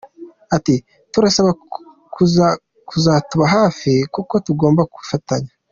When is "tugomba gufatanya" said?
4.45-5.51